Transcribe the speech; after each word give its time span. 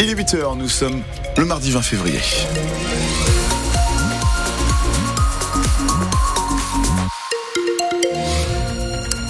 Il 0.00 0.08
est 0.08 0.14
8h, 0.14 0.56
nous 0.56 0.68
sommes 0.68 1.02
le 1.36 1.44
mardi 1.44 1.72
20 1.72 1.82
février. 1.82 2.20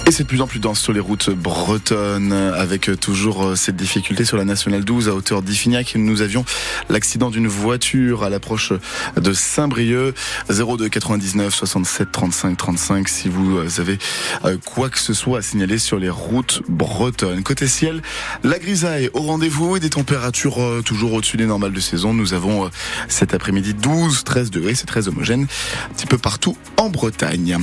Et 0.09 0.11
c'est 0.11 0.23
de 0.23 0.27
plus 0.27 0.41
en 0.41 0.47
plus 0.47 0.57
dense 0.57 0.79
sur 0.79 0.91
les 0.91 0.99
routes 0.99 1.29
bretonnes, 1.29 2.33
avec 2.33 2.89
toujours 2.99 3.45
euh, 3.45 3.55
cette 3.55 3.75
difficulté 3.75 4.25
sur 4.25 4.37
la 4.37 4.43
nationale 4.43 4.83
12 4.83 5.07
à 5.07 5.13
hauteur 5.13 5.43
d'Iffignac. 5.43 5.93
Nous 5.95 6.23
avions 6.23 6.43
l'accident 6.89 7.29
d'une 7.29 7.45
voiture 7.45 8.23
à 8.23 8.31
l'approche 8.31 8.73
de 9.17 9.33
Saint-Brieuc. 9.33 10.15
02 10.49 10.89
99 10.89 11.53
67 11.53 12.11
35 12.11 12.57
35 12.57 13.07
si 13.07 13.29
vous 13.29 13.59
avez 13.79 13.99
euh, 14.45 14.57
quoi 14.65 14.89
que 14.89 14.97
ce 14.97 15.13
soit 15.13 15.37
à 15.37 15.41
signaler 15.43 15.77
sur 15.77 15.99
les 15.99 16.09
routes 16.09 16.63
bretonnes. 16.67 17.43
Côté 17.43 17.67
ciel, 17.67 18.01
la 18.43 18.57
grisaille 18.57 19.11
au 19.13 19.21
rendez-vous 19.21 19.77
et 19.77 19.79
des 19.79 19.91
températures 19.91 20.59
euh, 20.59 20.81
toujours 20.81 21.13
au-dessus 21.13 21.37
des 21.37 21.45
normales 21.45 21.73
de 21.73 21.79
saison. 21.79 22.15
Nous 22.15 22.33
avons 22.33 22.67
cet 23.09 23.35
après-midi 23.35 23.75
12, 23.75 24.23
13 24.23 24.49
degrés, 24.49 24.73
c'est 24.73 24.87
très 24.87 25.07
homogène, 25.07 25.45
un 25.85 25.93
petit 25.93 26.07
peu 26.07 26.17
partout 26.17 26.57
en 26.77 26.89
Bretagne. 26.89 27.59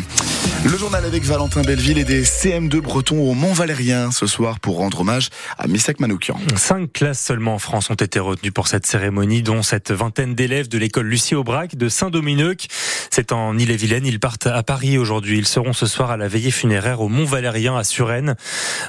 Le 0.65 0.79
journal 0.79 1.05
avec 1.05 1.25
Valentin 1.25 1.63
Belleville 1.63 1.99
et 1.99 2.05
des 2.05 2.25
CM2 2.37 2.81
bretons 2.81 3.31
au 3.31 3.33
Mont-Valérien 3.33 4.11
ce 4.11 4.27
soir 4.27 4.61
pour 4.61 4.77
rendre 4.77 5.01
hommage 5.01 5.31
à 5.57 5.67
Missak 5.69 6.01
Manoukian. 6.01 6.37
Cinq 6.55 6.93
classes 6.93 7.19
seulement 7.19 7.55
en 7.55 7.59
France 7.59 7.89
ont 7.89 7.95
été 7.95 8.19
retenues 8.19 8.53
pour 8.53 8.69
cette 8.69 8.85
cérémonie, 8.85 9.43
dont 9.43 9.63
cette 9.63 9.91
vingtaine 9.91 10.35
d'élèves 10.35 10.69
de 10.69 10.77
l'école 10.77 11.07
Lucie 11.07 11.35
Aubrac 11.35 11.77
de 11.77 11.89
Saint-Dominique. 11.89 12.69
C'est 13.11 13.33
en 13.33 13.57
Ille-et-Vilaine. 13.57 14.05
Ils 14.05 14.21
partent 14.21 14.49
à 14.49 14.63
Paris 14.63 14.99
aujourd'hui. 14.99 15.39
Ils 15.39 15.47
seront 15.47 15.73
ce 15.73 15.87
soir 15.87 16.11
à 16.11 16.19
la 16.19 16.29
veillée 16.29 16.51
funéraire 16.51 17.01
au 17.01 17.09
Mont-Valérien 17.09 17.75
à 17.75 17.85
Suresnes, 17.85 18.37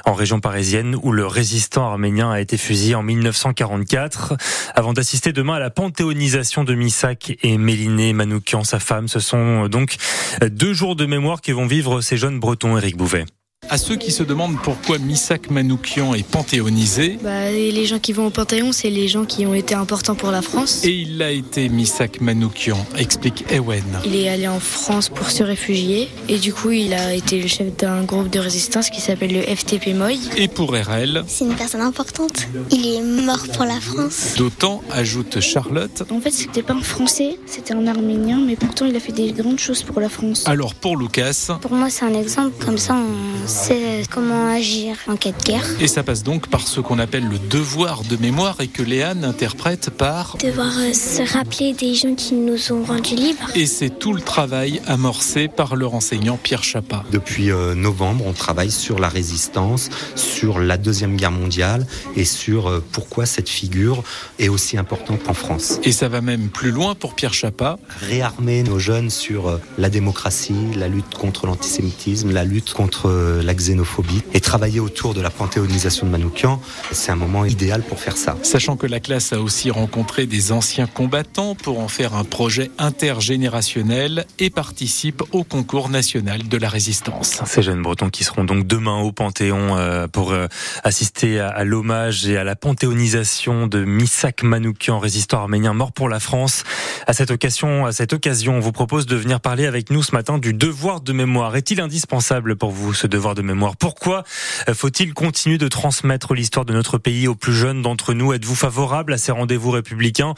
en 0.04 0.12
région 0.12 0.40
parisienne, 0.40 0.94
où 1.02 1.10
le 1.10 1.26
résistant 1.26 1.86
arménien 1.86 2.30
a 2.30 2.40
été 2.40 2.58
fusillé 2.58 2.96
en 2.96 3.02
1944. 3.02 4.34
Avant 4.74 4.92
d'assister 4.92 5.32
demain 5.32 5.54
à 5.54 5.58
la 5.58 5.70
panthéonisation 5.70 6.64
de 6.64 6.74
Missak 6.74 7.38
et 7.42 7.56
Méliné 7.56 8.12
Manoukian, 8.12 8.62
sa 8.62 8.78
femme. 8.78 9.08
Ce 9.08 9.20
sont 9.20 9.68
donc 9.68 9.96
deux 10.42 10.74
jours 10.74 10.96
de 10.96 11.06
mémoire 11.06 11.40
qui 11.40 11.52
vont 11.52 11.66
vivre 11.66 12.02
ces 12.02 12.18
jeunes 12.18 12.38
bretons, 12.38 12.76
Éric 12.76 12.98
Bouvet. 12.98 13.24
À 13.70 13.76
ceux 13.76 13.96
qui 13.96 14.12
se 14.12 14.22
demandent 14.22 14.56
pourquoi 14.62 14.96
Missak 14.98 15.50
Manoukian 15.50 16.14
est 16.14 16.26
panthéonisé. 16.26 17.18
Bah, 17.22 17.50
les 17.50 17.84
gens 17.84 17.98
qui 17.98 18.14
vont 18.14 18.26
au 18.26 18.30
Panthéon, 18.30 18.72
c'est 18.72 18.88
les 18.88 19.08
gens 19.08 19.26
qui 19.26 19.44
ont 19.44 19.52
été 19.52 19.74
importants 19.74 20.14
pour 20.14 20.30
la 20.30 20.40
France. 20.40 20.84
Et 20.84 20.90
il 20.90 21.20
a 21.20 21.30
été 21.30 21.68
Missak 21.68 22.22
Manoukian, 22.22 22.78
explique 22.96 23.44
Ewen. 23.52 23.84
Il 24.06 24.16
est 24.16 24.30
allé 24.30 24.48
en 24.48 24.58
France 24.58 25.10
pour 25.10 25.30
se 25.30 25.42
réfugier 25.42 26.08
et 26.30 26.38
du 26.38 26.54
coup 26.54 26.70
il 26.70 26.94
a 26.94 27.12
été 27.14 27.40
le 27.42 27.46
chef 27.46 27.76
d'un 27.76 28.04
groupe 28.04 28.30
de 28.30 28.38
résistance 28.38 28.88
qui 28.88 29.02
s'appelle 29.02 29.34
le 29.34 29.42
FTP 29.42 29.94
Moy. 29.94 30.18
Et 30.38 30.48
pour 30.48 30.70
RL. 30.70 31.24
C'est 31.26 31.44
une 31.44 31.54
personne 31.54 31.82
importante. 31.82 32.48
Il 32.70 32.86
est 32.86 33.02
mort 33.02 33.44
pour 33.52 33.64
la 33.64 33.80
France. 33.80 34.34
D'autant, 34.38 34.82
ajoute 34.90 35.40
Charlotte. 35.40 36.04
En 36.10 36.20
fait 36.20 36.30
c'était 36.30 36.62
pas 36.62 36.74
un 36.74 36.80
Français, 36.80 37.36
c'était 37.44 37.74
un 37.74 37.86
Arménien, 37.86 38.40
mais 38.46 38.56
pourtant 38.56 38.86
il 38.86 38.96
a 38.96 39.00
fait 39.00 39.12
des 39.12 39.32
grandes 39.32 39.58
choses 39.58 39.82
pour 39.82 40.00
la 40.00 40.08
France. 40.08 40.44
Alors 40.46 40.74
pour 40.74 40.96
Lucas. 40.96 41.58
Pour 41.60 41.72
moi 41.72 41.90
c'est 41.90 42.06
un 42.06 42.14
exemple, 42.14 42.64
comme 42.64 42.78
ça 42.78 42.94
on 42.94 43.46
c'est 43.58 44.02
comment 44.10 44.46
agir 44.46 44.96
en 45.08 45.16
cas 45.16 45.32
de 45.32 45.42
guerre. 45.42 45.64
Et 45.80 45.88
ça 45.88 46.02
passe 46.02 46.22
donc 46.22 46.48
par 46.48 46.66
ce 46.66 46.80
qu'on 46.80 46.98
appelle 46.98 47.26
le 47.28 47.38
devoir 47.38 48.02
de 48.04 48.16
mémoire 48.16 48.56
et 48.60 48.68
que 48.68 48.82
Léane 48.82 49.24
interprète 49.24 49.90
par 49.90 50.36
devoir 50.42 50.72
euh, 50.78 50.92
se 50.92 51.22
rappeler 51.32 51.72
des 51.72 51.94
gens 51.94 52.14
qui 52.14 52.34
nous 52.34 52.72
ont 52.72 52.84
rendus 52.84 53.16
libres. 53.16 53.50
Et 53.56 53.66
c'est 53.66 53.90
tout 53.90 54.12
le 54.12 54.20
travail 54.20 54.80
amorcé 54.86 55.48
par 55.48 55.74
leur 55.74 55.94
enseignant 55.94 56.38
Pierre 56.40 56.62
Chapa. 56.62 57.04
Depuis 57.10 57.50
euh, 57.50 57.74
novembre, 57.74 58.24
on 58.26 58.32
travaille 58.32 58.70
sur 58.70 58.98
la 59.00 59.08
résistance, 59.08 59.90
sur 60.14 60.60
la 60.60 60.76
Deuxième 60.76 61.16
Guerre 61.16 61.32
mondiale 61.32 61.86
et 62.16 62.24
sur 62.24 62.68
euh, 62.68 62.84
pourquoi 62.92 63.26
cette 63.26 63.48
figure 63.48 64.04
est 64.38 64.48
aussi 64.48 64.78
importante 64.78 65.28
en 65.28 65.34
France. 65.34 65.80
Et 65.82 65.92
ça 65.92 66.08
va 66.08 66.20
même 66.20 66.48
plus 66.48 66.70
loin 66.70 66.94
pour 66.94 67.14
Pierre 67.14 67.34
Chapa. 67.34 67.78
Réarmer 68.00 68.62
nos 68.62 68.78
jeunes 68.78 69.10
sur 69.10 69.58
la 69.78 69.90
démocratie, 69.90 70.54
la 70.76 70.88
lutte 70.88 71.14
contre 71.14 71.46
l'antisémitisme, 71.46 72.30
la 72.30 72.44
lutte 72.44 72.72
contre 72.72 73.10
la 73.48 73.54
xénophobie 73.54 74.22
et 74.34 74.40
travailler 74.40 74.78
autour 74.78 75.14
de 75.14 75.22
la 75.22 75.30
panthéonisation 75.30 76.06
de 76.06 76.12
Manoukian, 76.12 76.60
c'est 76.92 77.10
un 77.10 77.16
moment 77.16 77.46
idéal 77.46 77.82
pour 77.82 77.98
faire 77.98 78.18
ça. 78.18 78.36
Sachant 78.42 78.76
que 78.76 78.86
la 78.86 79.00
classe 79.00 79.32
a 79.32 79.40
aussi 79.40 79.70
rencontré 79.70 80.26
des 80.26 80.52
anciens 80.52 80.86
combattants 80.86 81.54
pour 81.54 81.80
en 81.80 81.88
faire 81.88 82.14
un 82.14 82.24
projet 82.24 82.70
intergénérationnel 82.76 84.26
et 84.38 84.50
participe 84.50 85.22
au 85.32 85.44
concours 85.44 85.88
national 85.88 86.46
de 86.46 86.58
la 86.58 86.68
résistance. 86.68 87.40
Ces 87.46 87.62
jeunes 87.62 87.80
bretons 87.80 88.10
qui 88.10 88.22
seront 88.22 88.44
donc 88.44 88.66
demain 88.66 89.00
au 89.00 89.12
Panthéon 89.12 89.78
euh, 89.78 90.06
pour 90.08 90.32
euh, 90.32 90.46
assister 90.84 91.40
à 91.40 91.64
l'hommage 91.64 92.28
et 92.28 92.36
à 92.36 92.44
la 92.44 92.54
panthéonisation 92.54 93.66
de 93.66 93.82
Misak 93.82 94.42
Manoukian, 94.42 94.98
résistant 94.98 95.38
arménien 95.38 95.72
mort 95.72 95.92
pour 95.92 96.10
la 96.10 96.20
France. 96.20 96.64
À 97.06 97.14
cette 97.14 97.30
occasion, 97.30 97.86
à 97.86 97.92
cette 97.92 98.12
occasion, 98.12 98.56
on 98.56 98.60
vous 98.60 98.72
propose 98.72 99.06
de 99.06 99.16
venir 99.16 99.40
parler 99.40 99.64
avec 99.64 99.90
nous 99.90 100.02
ce 100.02 100.12
matin 100.12 100.36
du 100.36 100.52
devoir 100.52 101.00
de 101.00 101.14
mémoire. 101.14 101.56
Est-il 101.56 101.80
indispensable 101.80 102.54
pour 102.54 102.72
vous 102.72 102.92
ce 102.92 103.06
devoir 103.06 103.34
de 103.34 103.37
mémoire 103.42 103.76
Pourquoi 103.76 104.24
faut-il 104.72 105.14
continuer 105.14 105.58
de 105.58 105.68
transmettre 105.68 106.34
l'histoire 106.34 106.64
de 106.64 106.72
notre 106.72 106.98
pays 106.98 107.28
aux 107.28 107.34
plus 107.34 107.54
jeunes 107.54 107.82
d'entre 107.82 108.14
nous? 108.14 108.32
Êtes-vous 108.32 108.54
favorable 108.54 109.12
à 109.12 109.18
ces 109.18 109.32
rendez-vous 109.32 109.70
républicains 109.70 110.34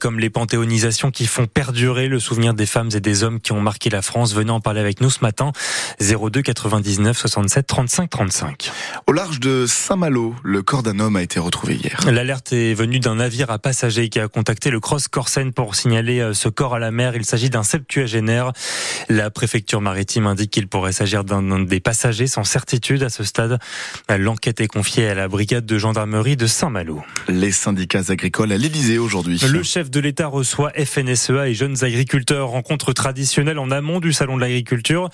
comme 0.00 0.18
les 0.18 0.30
panthéonisations 0.30 1.10
qui 1.10 1.26
font 1.26 1.46
perdurer 1.46 2.08
le 2.08 2.18
souvenir 2.18 2.54
des 2.54 2.66
femmes 2.66 2.90
et 2.94 3.00
des 3.00 3.22
hommes 3.22 3.40
qui 3.40 3.52
ont 3.52 3.60
marqué 3.60 3.90
la 3.90 4.02
France? 4.02 4.34
Venez 4.34 4.50
en 4.50 4.60
parler 4.60 4.80
avec 4.80 5.00
nous 5.00 5.10
ce 5.10 5.20
matin. 5.20 5.52
02 6.00 6.42
99 6.42 7.16
67 7.16 7.66
35 7.66 8.10
35. 8.10 8.70
Au 9.06 9.12
large 9.12 9.40
de 9.40 9.66
Saint-Malo, 9.66 10.34
le 10.42 10.62
corps 10.62 10.82
d'un 10.82 10.98
homme 11.00 11.16
a 11.16 11.22
été 11.22 11.38
retrouvé 11.38 11.74
hier. 11.74 12.00
L'alerte 12.10 12.52
est 12.52 12.74
venue 12.74 13.00
d'un 13.00 13.16
navire 13.16 13.50
à 13.50 13.58
passagers 13.58 14.08
qui 14.08 14.20
a 14.20 14.28
contacté 14.28 14.70
le 14.70 14.80
Cross 14.80 15.08
Corsen 15.08 15.52
pour 15.52 15.74
signaler 15.74 16.30
ce 16.34 16.48
corps 16.48 16.74
à 16.74 16.78
la 16.78 16.90
mer. 16.90 17.16
Il 17.16 17.24
s'agit 17.24 17.50
d'un 17.50 17.62
septuagénaire. 17.62 18.52
La 19.08 19.30
préfecture 19.30 19.80
maritime 19.80 20.26
indique 20.26 20.50
qu'il 20.50 20.68
pourrait 20.68 20.92
s'agir 20.92 21.24
d'un 21.24 21.60
des 21.60 21.80
passagers 21.80 22.26
sans 22.34 22.42
certitude 22.42 23.04
à 23.04 23.10
ce 23.10 23.22
stade. 23.22 23.60
L'enquête 24.08 24.60
est 24.60 24.66
confiée 24.66 25.08
à 25.08 25.14
la 25.14 25.28
brigade 25.28 25.64
de 25.64 25.78
gendarmerie 25.78 26.36
de 26.36 26.48
Saint-Malo. 26.48 27.04
Les 27.28 27.52
syndicats 27.52 28.02
agricoles 28.08 28.50
à 28.50 28.56
l'Elysée 28.56 28.98
aujourd'hui. 28.98 29.40
Le 29.48 29.62
chef 29.62 29.88
de 29.88 30.00
l'État 30.00 30.26
reçoit 30.26 30.72
FNSEA 30.72 31.48
et 31.48 31.54
jeunes 31.54 31.84
agriculteurs. 31.84 32.48
Rencontre 32.48 32.92
traditionnelle 32.92 33.60
en 33.60 33.70
amont 33.70 34.00
du 34.00 34.12
salon 34.12 34.34
de 34.34 34.40
l'agriculture, 34.40 35.10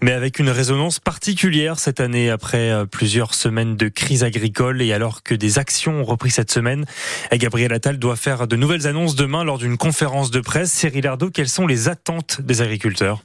mais 0.00 0.12
avec 0.12 0.38
une 0.38 0.48
résonance 0.48 1.00
particulière 1.00 1.80
cette 1.80 1.98
année 1.98 2.30
après 2.30 2.86
plusieurs 2.86 3.34
semaines 3.34 3.76
de 3.76 3.88
crise 3.88 4.22
agricole 4.22 4.80
et 4.80 4.92
alors 4.92 5.24
que 5.24 5.34
des 5.34 5.58
actions 5.58 6.00
ont 6.00 6.04
repris 6.04 6.30
cette 6.30 6.52
semaine. 6.52 6.84
Gabriel 7.32 7.72
Attal 7.72 7.98
doit 7.98 8.16
faire 8.16 8.46
de 8.46 8.54
nouvelles 8.54 8.86
annonces 8.86 9.16
demain 9.16 9.42
lors 9.42 9.58
d'une 9.58 9.76
conférence 9.76 10.30
de 10.30 10.40
presse. 10.40 10.70
Cyril 10.70 11.08
Ardo, 11.08 11.30
quelles 11.30 11.48
sont 11.48 11.66
les 11.66 11.88
attentes 11.88 12.40
des 12.40 12.62
agriculteurs? 12.62 13.24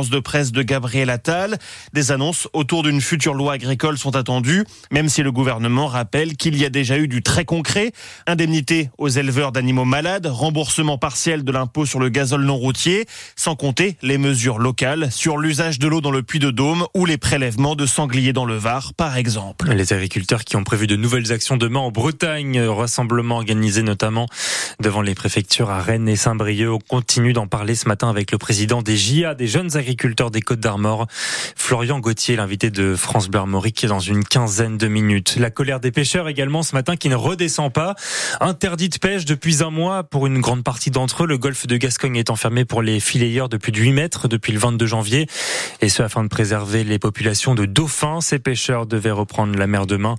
de 0.09 0.19
presse 0.19 0.51
de 0.51 0.61
Gabriel 0.61 1.09
Attal. 1.09 1.57
Des 1.93 2.11
annonces 2.11 2.47
autour 2.53 2.83
d'une 2.83 3.01
future 3.01 3.33
loi 3.33 3.53
agricole 3.53 3.97
sont 3.97 4.15
attendues, 4.15 4.65
même 4.91 5.09
si 5.09 5.23
le 5.23 5.31
gouvernement 5.31 5.87
rappelle 5.87 6.35
qu'il 6.35 6.57
y 6.57 6.65
a 6.65 6.69
déjà 6.69 6.97
eu 6.97 7.07
du 7.07 7.21
très 7.21 7.45
concret. 7.45 7.91
Indemnité 8.27 8.89
aux 8.97 9.09
éleveurs 9.09 9.51
d'animaux 9.51 9.85
malades, 9.85 10.27
remboursement 10.27 10.97
partiel 10.97 11.43
de 11.43 11.51
l'impôt 11.51 11.85
sur 11.85 11.99
le 11.99 12.09
gazole 12.09 12.43
non 12.43 12.57
routier, 12.57 13.05
sans 13.35 13.55
compter 13.55 13.97
les 14.01 14.17
mesures 14.17 14.59
locales 14.59 15.11
sur 15.11 15.37
l'usage 15.37 15.79
de 15.79 15.87
l'eau 15.87 16.01
dans 16.01 16.11
le 16.11 16.23
puits 16.23 16.39
de 16.39 16.51
Dôme 16.51 16.85
ou 16.93 17.05
les 17.05 17.17
prélèvements 17.17 17.75
de 17.75 17.85
sangliers 17.85 18.33
dans 18.33 18.45
le 18.45 18.55
Var, 18.55 18.93
par 18.93 19.17
exemple. 19.17 19.71
Les 19.71 19.93
agriculteurs 19.93 20.43
qui 20.43 20.55
ont 20.55 20.63
prévu 20.63 20.87
de 20.87 20.95
nouvelles 20.95 21.31
actions 21.31 21.57
demain 21.57 21.79
en 21.79 21.91
Bretagne, 21.91 22.59
rassemblement 22.61 23.35
organisé 23.35 23.83
notamment 23.83 24.27
devant 24.81 25.01
les 25.01 25.15
préfectures 25.15 25.69
à 25.69 25.81
Rennes 25.81 26.09
et 26.09 26.15
Saint-Brieuc, 26.15 26.71
on 26.71 26.79
continue 26.79 27.33
d'en 27.33 27.45
parler 27.45 27.75
ce 27.75 27.87
matin 27.87 28.09
avec 28.09 28.31
le 28.31 28.37
président 28.37 28.81
des 28.81 28.97
JA, 28.97 29.35
des 29.35 29.47
jeunes 29.47 29.77
agriculteurs 29.77 30.31
des 30.31 30.41
Côtes 30.41 30.59
d'Armor. 30.59 31.07
Florian 31.55 31.99
Gauthier, 31.99 32.35
l'invité 32.35 32.71
de 32.71 32.95
France 32.95 33.29
Bleu 33.29 33.39
Armorique, 33.39 33.85
dans 33.85 33.99
une 33.99 34.23
quinzaine 34.23 34.77
de 34.77 34.87
minutes. 34.87 35.37
La 35.39 35.51
colère 35.51 35.79
des 35.79 35.91
pêcheurs 35.91 36.27
également 36.27 36.63
ce 36.63 36.75
matin 36.75 36.95
qui 36.95 37.09
ne 37.09 37.15
redescend 37.15 37.71
pas. 37.71 37.95
Interdit 38.39 38.89
de 38.89 38.97
pêche 38.97 39.25
depuis 39.25 39.63
un 39.63 39.69
mois 39.69 40.03
pour 40.03 40.25
une 40.25 40.41
grande 40.41 40.63
partie 40.63 40.89
d'entre 40.89 41.23
eux. 41.23 41.27
Le 41.27 41.37
golfe 41.37 41.67
de 41.67 41.77
Gascogne 41.77 42.15
est 42.15 42.31
enfermé 42.31 42.65
pour 42.65 42.81
les 42.81 42.99
filayeurs 42.99 43.49
depuis 43.49 43.71
8 43.71 43.93
mètres 43.93 44.27
depuis 44.27 44.51
le 44.51 44.59
22 44.59 44.87
janvier. 44.87 45.27
Et 45.81 45.89
ce 45.89 46.01
afin 46.01 46.23
de 46.23 46.29
préserver 46.29 46.83
les 46.83 46.97
populations 46.97 47.53
de 47.53 47.65
dauphins. 47.65 48.19
Ces 48.19 48.39
pêcheurs 48.39 48.87
devaient 48.87 49.11
reprendre 49.11 49.57
la 49.57 49.67
mer 49.67 49.85
demain. 49.85 50.15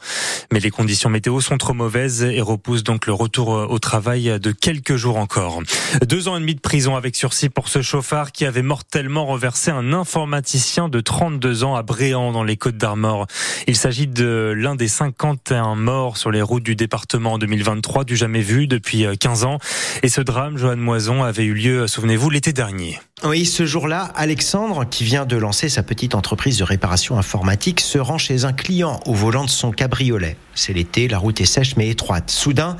Mais 0.52 0.60
les 0.60 0.70
conditions 0.70 1.10
météo 1.10 1.40
sont 1.40 1.58
trop 1.58 1.74
mauvaises 1.74 2.22
et 2.22 2.40
repoussent 2.40 2.84
donc 2.84 3.06
le 3.06 3.12
retour 3.12 3.48
au 3.48 3.78
travail 3.80 4.38
de 4.40 4.51
quelques 4.52 4.96
jours 4.96 5.16
encore. 5.16 5.62
Deux 6.06 6.28
ans 6.28 6.36
et 6.36 6.40
demi 6.40 6.54
de 6.54 6.60
prison 6.60 6.96
avec 6.96 7.16
sursis 7.16 7.48
pour 7.48 7.68
ce 7.68 7.82
chauffard 7.82 8.32
qui 8.32 8.44
avait 8.44 8.62
mortellement 8.62 9.26
renversé 9.26 9.70
un 9.70 9.92
informaticien 9.92 10.88
de 10.88 11.00
32 11.00 11.64
ans 11.64 11.74
à 11.74 11.82
Bréant 11.82 12.32
dans 12.32 12.44
les 12.44 12.56
Côtes 12.56 12.76
d'Armor. 12.76 13.26
Il 13.66 13.76
s'agit 13.76 14.06
de 14.06 14.54
l'un 14.56 14.74
des 14.74 14.88
51 14.88 15.74
morts 15.74 16.16
sur 16.16 16.30
les 16.30 16.42
routes 16.42 16.62
du 16.62 16.76
département 16.76 17.34
en 17.34 17.38
2023, 17.38 18.04
du 18.04 18.16
jamais 18.16 18.42
vu 18.42 18.66
depuis 18.66 19.04
15 19.18 19.44
ans. 19.44 19.58
Et 20.02 20.08
ce 20.08 20.20
drame, 20.20 20.58
Joanne 20.58 20.80
Moison, 20.80 21.22
avait 21.22 21.44
eu 21.44 21.54
lieu, 21.54 21.86
souvenez-vous, 21.86 22.30
l'été 22.30 22.52
dernier. 22.52 22.98
Oui, 23.24 23.46
ce 23.46 23.66
jour-là, 23.66 24.10
Alexandre, 24.16 24.84
qui 24.84 25.04
vient 25.04 25.26
de 25.26 25.36
lancer 25.36 25.68
sa 25.68 25.84
petite 25.84 26.16
entreprise 26.16 26.58
de 26.58 26.64
réparation 26.64 27.18
informatique, 27.18 27.80
se 27.80 27.98
rend 27.98 28.18
chez 28.18 28.44
un 28.44 28.52
client 28.52 29.00
au 29.06 29.14
volant 29.14 29.44
de 29.44 29.50
son 29.50 29.70
cabriolet. 29.70 30.36
C'est 30.54 30.72
l'été, 30.72 31.06
la 31.06 31.18
route 31.18 31.40
est 31.40 31.44
sèche 31.44 31.76
mais 31.76 31.88
étroite. 31.88 32.30
Soudain, 32.30 32.76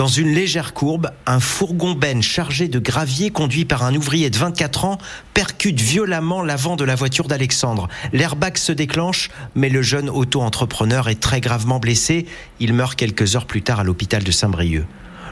dans 0.00 0.08
une 0.08 0.32
légère 0.32 0.72
courbe, 0.72 1.10
un 1.26 1.40
fourgon 1.40 1.92
benne 1.92 2.22
chargé 2.22 2.68
de 2.68 2.78
gravier 2.78 3.28
conduit 3.28 3.66
par 3.66 3.82
un 3.82 3.94
ouvrier 3.94 4.30
de 4.30 4.38
24 4.38 4.86
ans 4.86 4.98
percute 5.34 5.78
violemment 5.78 6.40
l'avant 6.42 6.76
de 6.76 6.84
la 6.84 6.94
voiture 6.94 7.28
d'Alexandre. 7.28 7.86
L'airbag 8.14 8.56
se 8.56 8.72
déclenche, 8.72 9.28
mais 9.54 9.68
le 9.68 9.82
jeune 9.82 10.08
auto-entrepreneur 10.08 11.10
est 11.10 11.20
très 11.20 11.42
gravement 11.42 11.80
blessé. 11.80 12.24
Il 12.60 12.72
meurt 12.72 12.94
quelques 12.94 13.36
heures 13.36 13.44
plus 13.44 13.60
tard 13.60 13.80
à 13.80 13.84
l'hôpital 13.84 14.24
de 14.24 14.30
Saint-Brieuc. 14.30 14.86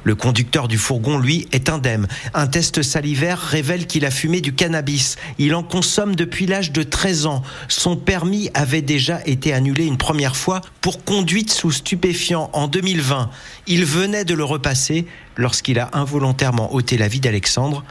Le 0.09 0.15
conducteur 0.15 0.69
du 0.69 0.79
fourgon, 0.79 1.19
lui, 1.19 1.47
est 1.53 1.69
indemne. 1.69 2.09
Un 2.33 2.47
test 2.47 2.81
salivaire 2.81 3.39
révèle 3.39 3.87
qu'il 3.87 4.07
a 4.07 4.11
fumé 4.11 4.41
du 4.41 4.55
cannabis. 4.55 5.17
Il 5.37 5.55
en 5.55 5.63
consomme 5.63 6.17
depuis 6.17 6.47
l'âge 6.47 6.73
de 6.73 6.83
13 6.83 7.27
ans. 7.27 7.43
Son 7.69 7.95
permis 7.95 8.49
avait 8.55 8.81
déjà 8.81 9.21
été 9.27 9.53
annulé 9.53 9.85
une 9.85 9.99
première 9.99 10.35
fois 10.35 10.63
pour 10.81 11.05
conduite 11.05 11.51
sous 11.51 11.73
stupéfiant 11.73 12.49
en 12.55 12.69
2020. 12.69 13.29
Il 13.67 13.85
venait 13.85 14.25
de 14.25 14.33
le 14.33 14.45
repasser 14.45 15.05
lorsqu'il 15.37 15.79
a 15.79 15.91
involontairement 15.93 16.73
ôté 16.73 16.97
la 16.97 17.09
vie 17.09 17.21
d'Alexandre. 17.21 17.85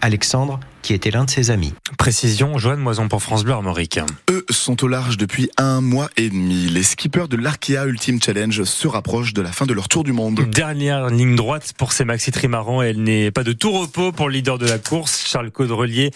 Alexandre 0.00 0.60
qui 0.84 0.92
était 0.92 1.10
l'un 1.10 1.24
de 1.24 1.30
ses 1.30 1.50
amis. 1.50 1.72
Précision, 1.96 2.58
Joanne 2.58 2.78
Moison 2.78 3.08
pour 3.08 3.22
France 3.22 3.42
Bleu 3.42 3.54
Armorique. 3.54 3.98
Eux 4.30 4.44
sont 4.50 4.84
au 4.84 4.86
large 4.88 5.16
depuis 5.16 5.48
un 5.56 5.80
mois 5.80 6.10
et 6.18 6.28
demi. 6.28 6.66
Les 6.66 6.82
skippers 6.82 7.26
de 7.26 7.38
l'Arkea 7.38 7.86
Ultimate 7.86 8.22
Challenge 8.22 8.64
se 8.64 8.86
rapprochent 8.86 9.32
de 9.32 9.40
la 9.40 9.50
fin 9.50 9.64
de 9.64 9.72
leur 9.72 9.88
tour 9.88 10.04
du 10.04 10.12
monde. 10.12 10.42
Dernière 10.50 11.08
ligne 11.08 11.36
droite 11.36 11.72
pour 11.78 11.94
ces 11.94 12.04
maxi 12.04 12.32
trimarans. 12.32 12.82
Elle 12.82 13.02
n'est 13.02 13.30
pas 13.30 13.44
de 13.44 13.54
tout 13.54 13.72
repos 13.72 14.12
pour 14.12 14.28
le 14.28 14.34
leader 14.34 14.58
de 14.58 14.66
la 14.66 14.78
course. 14.78 15.26
Charles 15.26 15.50
Caudrelier 15.50 16.10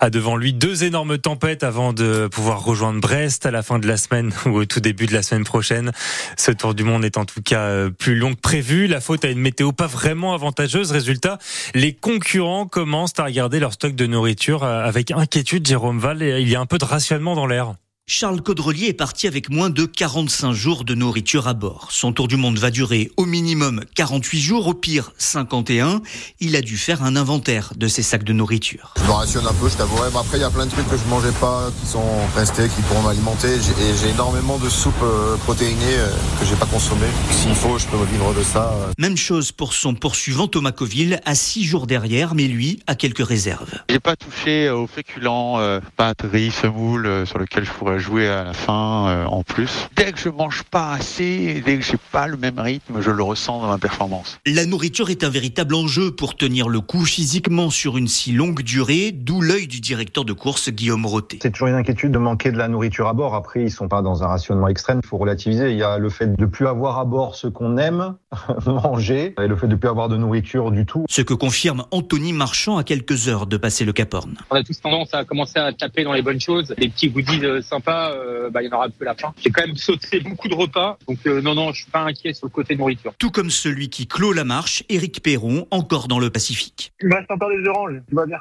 a 0.00 0.10
devant 0.10 0.34
lui 0.34 0.52
deux 0.52 0.82
énormes 0.82 1.18
tempêtes 1.18 1.62
avant 1.62 1.92
de 1.92 2.26
pouvoir 2.26 2.64
rejoindre 2.64 3.00
Brest 3.00 3.46
à 3.46 3.52
la 3.52 3.62
fin 3.62 3.78
de 3.78 3.86
la 3.86 3.96
semaine 3.96 4.32
ou 4.46 4.50
au 4.50 4.64
tout 4.64 4.80
début 4.80 5.06
de 5.06 5.14
la 5.14 5.22
semaine 5.22 5.44
prochaine. 5.44 5.92
Ce 6.36 6.50
tour 6.50 6.74
du 6.74 6.82
monde 6.82 7.04
est 7.04 7.18
en 7.18 7.24
tout 7.24 7.40
cas 7.40 7.60
euh, 7.60 7.90
plus 7.90 8.16
long 8.16 8.34
que 8.34 8.40
prévu. 8.40 8.88
La 8.88 9.00
faute 9.00 9.24
à 9.24 9.30
une 9.30 9.38
météo 9.38 9.70
pas 9.70 9.86
vraiment 9.86 10.34
avantageuse. 10.34 10.90
Résultat, 10.90 11.38
les 11.76 11.92
concurrents 11.92 12.66
commencent 12.66 13.16
à 13.18 13.24
regarder 13.24 13.60
leur 13.60 13.74
stock 13.74 13.94
de 13.94 14.07
nourriture 14.08 14.64
euh, 14.64 14.84
avec 14.84 15.10
inquiétude, 15.10 15.66
Jérôme 15.66 15.98
Val. 15.98 16.22
Il 16.22 16.48
y 16.48 16.56
a 16.56 16.60
un 16.60 16.66
peu 16.66 16.78
de 16.78 16.84
rationnement 16.84 17.34
dans 17.34 17.46
l'air. 17.46 17.74
Charles 18.10 18.40
Caudrelier 18.40 18.86
est 18.86 18.94
parti 18.94 19.26
avec 19.26 19.50
moins 19.50 19.68
de 19.68 19.84
45 19.84 20.54
jours 20.54 20.84
de 20.84 20.94
nourriture 20.94 21.46
à 21.46 21.52
bord. 21.52 21.88
Son 21.90 22.10
tour 22.14 22.26
du 22.26 22.38
monde 22.38 22.58
va 22.58 22.70
durer 22.70 23.12
au 23.18 23.26
minimum 23.26 23.84
48 23.96 24.40
jours, 24.40 24.66
au 24.66 24.72
pire 24.72 25.12
51. 25.18 26.00
Il 26.40 26.56
a 26.56 26.62
dû 26.62 26.78
faire 26.78 27.02
un 27.02 27.16
inventaire 27.16 27.74
de 27.76 27.86
ses 27.86 28.02
sacs 28.02 28.24
de 28.24 28.32
nourriture. 28.32 28.94
Je 28.96 29.02
me 29.02 29.10
rationne 29.10 29.46
un 29.46 29.52
peu, 29.52 29.68
je 29.68 29.76
t'avouerai. 29.76 30.08
Mais 30.10 30.20
après, 30.20 30.38
il 30.38 30.40
y 30.40 30.44
a 30.44 30.48
plein 30.48 30.64
de 30.64 30.70
trucs 30.70 30.88
que 30.88 30.96
je 30.96 31.04
mangeais 31.04 31.38
pas, 31.38 31.70
qui 31.78 31.86
sont 31.86 32.26
restés, 32.34 32.70
qui 32.70 32.80
pourront 32.80 33.02
m'alimenter. 33.02 33.56
Et 33.56 33.94
j'ai 34.00 34.08
énormément 34.08 34.56
de 34.56 34.70
soupes 34.70 34.94
euh, 35.02 35.36
protéinées 35.36 35.98
euh, 35.98 36.08
que 36.40 36.46
j'ai 36.46 36.56
pas 36.56 36.64
consommées. 36.64 37.12
S'il 37.30 37.54
faut, 37.54 37.76
je 37.76 37.86
peux 37.88 38.02
vivre 38.10 38.32
de 38.32 38.42
ça. 38.42 38.72
Euh. 38.72 38.92
Même 38.96 39.18
chose 39.18 39.52
pour 39.52 39.74
son 39.74 39.92
poursuivant 39.94 40.48
Thomas 40.48 40.72
Coville, 40.72 41.20
à 41.26 41.34
6 41.34 41.62
jours 41.62 41.86
derrière, 41.86 42.34
mais 42.34 42.44
lui 42.44 42.80
a 42.86 42.94
quelques 42.94 43.26
réserves. 43.26 43.82
J'ai 43.90 44.00
pas 44.00 44.16
touché 44.16 44.70
aux 44.70 44.86
féculents, 44.86 45.58
pâtes, 45.98 46.22
riz, 46.22 46.52
semoule, 46.52 47.26
sur 47.26 47.38
lequel 47.38 47.66
je 47.66 47.70
pourrais 47.72 47.97
jouer 47.98 48.28
à 48.28 48.44
la 48.44 48.52
fin 48.52 49.08
euh, 49.08 49.24
en 49.26 49.42
plus. 49.42 49.88
Dès 49.96 50.12
que 50.12 50.18
je 50.18 50.28
mange 50.28 50.62
pas 50.64 50.92
assez, 50.92 51.62
dès 51.64 51.78
que 51.78 51.84
j'ai 51.84 51.98
pas 52.12 52.26
le 52.26 52.36
même 52.36 52.58
rythme, 52.58 53.00
je 53.00 53.10
le 53.10 53.22
ressens 53.22 53.60
dans 53.60 53.68
ma 53.68 53.78
performance. 53.78 54.38
La 54.46 54.66
nourriture 54.66 55.10
est 55.10 55.24
un 55.24 55.30
véritable 55.30 55.74
enjeu 55.74 56.10
pour 56.10 56.36
tenir 56.36 56.68
le 56.68 56.80
coup 56.80 57.04
physiquement 57.04 57.70
sur 57.70 57.96
une 57.96 58.08
si 58.08 58.32
longue 58.32 58.62
durée, 58.62 59.12
d'où 59.12 59.40
l'œil 59.40 59.66
du 59.66 59.80
directeur 59.80 60.24
de 60.24 60.32
course 60.32 60.70
Guillaume 60.70 61.06
Roté. 61.06 61.38
C'est 61.42 61.50
toujours 61.50 61.68
une 61.68 61.74
inquiétude 61.74 62.12
de 62.12 62.18
manquer 62.18 62.52
de 62.52 62.58
la 62.58 62.68
nourriture 62.68 63.08
à 63.08 63.12
bord. 63.12 63.34
Après, 63.34 63.62
ils 63.62 63.70
sont 63.70 63.88
pas 63.88 64.02
dans 64.02 64.22
un 64.22 64.26
rationnement 64.26 64.68
extrême, 64.68 65.00
il 65.02 65.08
faut 65.08 65.18
relativiser. 65.18 65.70
Il 65.70 65.78
y 65.78 65.82
a 65.82 65.98
le 65.98 66.08
fait 66.08 66.34
de 66.36 66.46
plus 66.46 66.66
avoir 66.66 66.98
à 66.98 67.04
bord 67.04 67.34
ce 67.34 67.46
qu'on 67.46 67.76
aime 67.76 68.14
manger 68.66 69.34
et 69.40 69.46
le 69.46 69.56
fait 69.56 69.68
de 69.68 69.76
plus 69.76 69.88
avoir 69.88 70.08
de 70.08 70.16
nourriture 70.16 70.70
du 70.70 70.86
tout. 70.86 71.04
Ce 71.08 71.22
que 71.22 71.34
confirme 71.34 71.84
Anthony 71.90 72.32
Marchand 72.32 72.76
à 72.76 72.84
quelques 72.84 73.28
heures 73.28 73.46
de 73.46 73.56
passer 73.56 73.84
le 73.84 73.92
Cap 73.92 74.14
Horn. 74.14 74.34
On 74.50 74.56
a 74.56 74.62
tous 74.62 74.80
tendance 74.80 75.12
à 75.14 75.24
commencer 75.24 75.58
à 75.58 75.72
taper 75.72 76.04
dans 76.04 76.12
les 76.12 76.22
bonnes 76.22 76.40
choses, 76.40 76.74
les 76.78 76.88
petits 76.88 77.10
goodies 77.10 77.44
euh, 77.44 77.62
euh, 77.88 78.50
bah, 78.50 78.62
il 78.62 78.66
y 78.66 78.72
en 78.72 78.76
aura 78.76 78.88
peu 78.88 79.04
la 79.04 79.14
fin. 79.14 79.32
J'ai 79.42 79.50
quand 79.50 79.66
même 79.66 79.76
sauté 79.76 80.20
beaucoup 80.20 80.48
de 80.48 80.54
repas, 80.54 80.98
donc 81.06 81.18
euh, 81.26 81.40
non, 81.40 81.54
non, 81.54 81.72
je 81.72 81.82
suis 81.82 81.90
pas 81.90 82.00
inquiet 82.00 82.32
sur 82.32 82.46
le 82.46 82.50
côté 82.50 82.76
nourriture. 82.76 83.14
Tout 83.18 83.30
comme 83.30 83.50
celui 83.50 83.88
qui 83.88 84.06
clôt 84.06 84.32
la 84.32 84.44
marche, 84.44 84.84
Éric 84.88 85.22
Perron, 85.22 85.66
encore 85.70 86.08
dans 86.08 86.18
le 86.18 86.30
Pacifique. 86.30 86.92
Il 87.00 87.08
me 87.08 87.14
reste 87.14 87.30
encore 87.30 87.50
des 87.50 87.66
oranges, 87.68 88.00
tout 88.08 88.16
va 88.16 88.26
bien. 88.26 88.38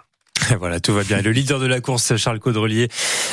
Voilà, 0.59 0.79
tout 0.79 0.93
va 0.93 1.03
bien. 1.03 1.21
Le 1.21 1.31
leader 1.31 1.59
de 1.59 1.67
la 1.67 1.81
course, 1.81 2.15
Charles 2.15 2.39
Caudrelier, 2.39 2.89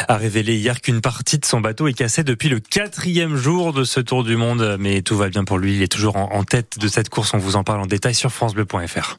a 0.08 0.16
révélé 0.16 0.56
hier 0.56 0.80
qu'une 0.80 1.00
partie 1.00 1.38
de 1.38 1.44
son 1.44 1.60
bateau 1.60 1.86
est 1.88 1.92
cassée 1.92 2.24
depuis 2.24 2.48
le 2.48 2.60
quatrième 2.60 3.36
jour 3.36 3.72
de 3.72 3.84
ce 3.84 4.00
Tour 4.00 4.24
du 4.24 4.36
Monde. 4.36 4.76
Mais 4.78 5.02
tout 5.02 5.16
va 5.16 5.28
bien 5.28 5.44
pour 5.44 5.58
lui. 5.58 5.76
Il 5.76 5.82
est 5.82 5.92
toujours 5.92 6.16
en 6.16 6.44
tête 6.44 6.78
de 6.78 6.88
cette 6.88 7.08
course. 7.08 7.34
On 7.34 7.38
vous 7.38 7.56
en 7.56 7.64
parle 7.64 7.80
en 7.80 7.86
détail 7.86 8.14
sur 8.14 8.32
FranceBleu.fr. 8.32 9.18